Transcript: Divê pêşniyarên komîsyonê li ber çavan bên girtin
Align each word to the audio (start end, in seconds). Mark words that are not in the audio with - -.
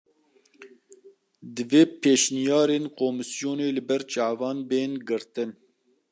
Divê 1.55 1.83
pêşniyarên 2.01 2.85
komîsyonê 2.97 3.69
li 3.75 3.81
ber 3.89 4.01
çavan 4.13 4.57
bên 4.69 4.91
girtin 5.07 5.49